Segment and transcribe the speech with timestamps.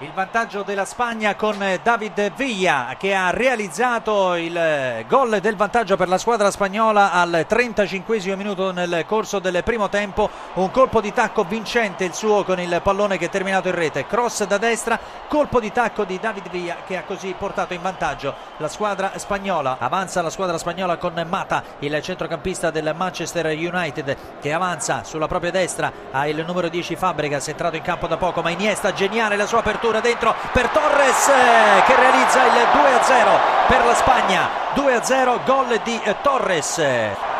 [0.00, 6.06] Il vantaggio della Spagna con David Villa che ha realizzato il gol del vantaggio per
[6.06, 10.30] la squadra spagnola al 35 minuto nel corso del primo tempo.
[10.54, 14.06] Un colpo di tacco vincente il suo con il pallone che è terminato in rete.
[14.06, 18.36] Cross da destra, colpo di tacco di David Villa che ha così portato in vantaggio
[18.58, 19.78] la squadra spagnola.
[19.80, 25.50] Avanza la squadra spagnola con Mata, il centrocampista del Manchester United che avanza sulla propria
[25.50, 25.90] destra.
[26.12, 29.58] Ha il numero 10 Fabregas, entrato in campo da poco, ma Iniesta geniale la sua
[29.58, 34.48] apertura dentro per Torres eh, che realizza il 2-0 per la Spagna.
[34.74, 36.82] 2-0 gol di eh, Torres.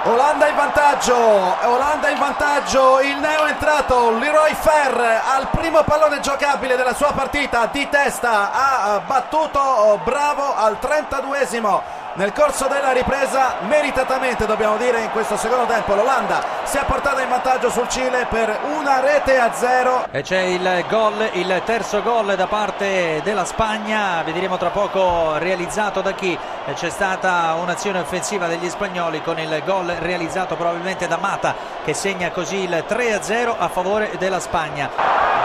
[0.04, 6.76] Olanda in vantaggio, Olanda in vantaggio, il neo entrato, Leroy Fer al primo pallone giocabile
[6.76, 11.82] della sua partita di testa ha battuto oh, Bravo al 32esimo
[12.14, 17.22] nel corso della ripresa meritatamente dobbiamo dire in questo secondo tempo l'Olanda si è portata
[17.22, 22.02] in vantaggio sul Cile per una rete a zero e c'è il gol il terzo
[22.02, 26.38] gol da parte della Spagna vedremo tra poco realizzato da chi
[26.74, 31.54] c'è stata un'azione offensiva degli spagnoli con il gol realizzato probabilmente da Mata
[31.86, 34.90] che segna così il 3-0 a favore della Spagna.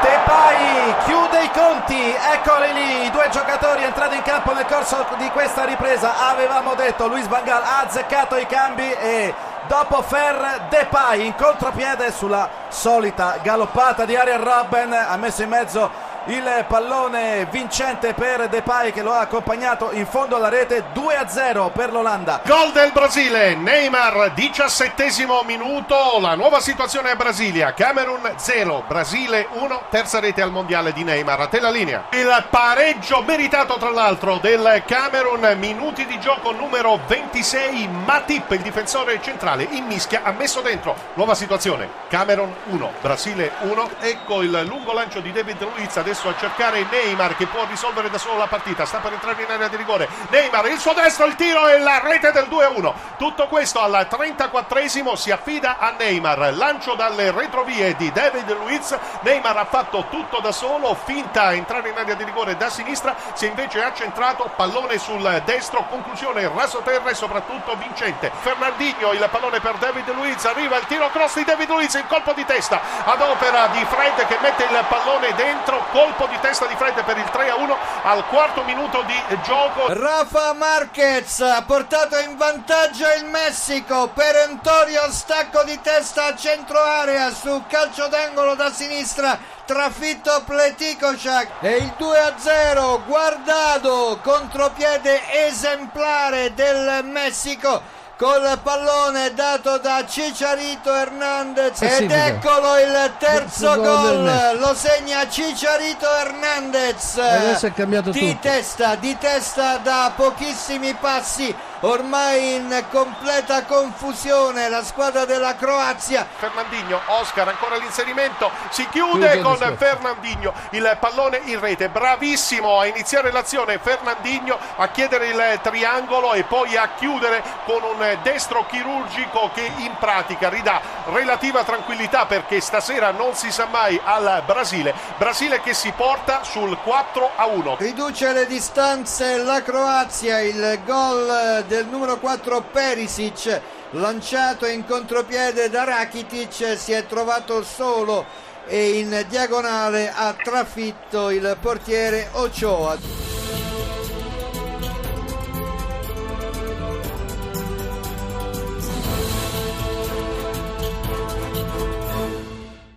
[0.02, 5.30] Depay chiude i conti, eccoli lì, i due giocatori entrati in campo nel corso di
[5.30, 6.30] questa ripresa.
[6.30, 9.34] Avevamo detto Luis Vangal ha azzeccato i cambi e
[9.68, 16.03] dopo Fer Depay in contropiede sulla solita galoppata di Ariel Robben ha messo in mezzo
[16.28, 21.92] il pallone vincente per Depay che lo ha accompagnato in fondo alla rete 2-0 per
[21.92, 22.42] l'Olanda.
[22.46, 25.12] Gol del Brasile, Neymar 17
[25.46, 31.04] minuto, la nuova situazione a Brasilia, Camerun 0, Brasile 1, terza rete al mondiale di
[31.04, 32.06] Neymar, a te la linea.
[32.12, 39.22] Il pareggio meritato tra l'altro del Camerun, minuti di gioco numero 26, Matip, il difensore
[39.22, 44.94] centrale, in mischia, ha messo dentro, nuova situazione, Camerun 1, Brasile 1, ecco il lungo
[44.94, 48.86] lancio di David Luiz, adesso a cercare Neymar che può risolvere da solo la partita.
[48.86, 50.08] Sta per entrare in area di rigore.
[50.30, 55.14] Neymar il suo destro il tiro e la rete del 2-1 tutto questo al 34esimo
[55.14, 56.54] si affida a Neymar.
[56.56, 58.94] Lancio dalle retrovie di David Luiz.
[59.22, 63.16] Neymar ha fatto tutto da solo finta a entrare in area di rigore da sinistra.
[63.32, 68.30] Si è invece accentrato pallone sul destro conclusione raso terra e soprattutto vincente.
[68.42, 70.44] Fernandinho il pallone per David Luiz.
[70.44, 72.82] Arriva il tiro cross di David Luiz il colpo di testa.
[73.06, 77.18] Ad opera di Fred che mette il pallone dentro colpo di testa di Fred per
[77.18, 79.94] il 3 a 1 al quarto minuto di gioco.
[79.94, 84.10] Rafa Marquez ha portato in vantaggio il Messico.
[84.10, 89.40] Perentorio stacco di testa a centro area su calcio d'angolo da sinistra.
[89.66, 99.78] Trafitto Pletikocak e il 2 a 0 guardado contropiede esemplare del Messico col pallone dato
[99.80, 107.18] da Cicciarito Hernandez ed eccolo il terzo gol, lo segna Cicciarito Hernandez.
[107.18, 108.38] Adesso è cambiato di tutto.
[108.42, 116.28] testa di testa da pochissimi passi ormai in completa confusione la squadra della Croazia.
[116.38, 118.52] Fernandinho, Oscar ancora l'inserimento.
[118.70, 119.76] Si chiude Chiude con discorso.
[119.78, 121.90] Fernandinho il pallone in rete.
[121.90, 128.18] Bravissimo a iniziare l'azione Fernandinho a chiedere il triangolo e poi a chiudere con un
[128.24, 130.82] destro chirurgico che in pratica ridà
[131.12, 134.94] relativa tranquillità perché stasera non si sa mai al Brasile.
[135.18, 141.64] Brasile che si porta sul 4 a 1 riduce le distanze la Croazia il gol
[141.74, 143.60] del numero 4 Perisic
[143.94, 148.26] lanciato in contropiede da Rakitic si è trovato solo
[148.68, 153.23] e in diagonale ha trafitto il portiere Ochoa